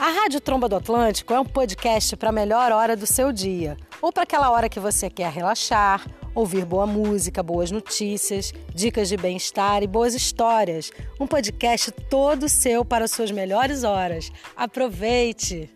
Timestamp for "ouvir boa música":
6.36-7.42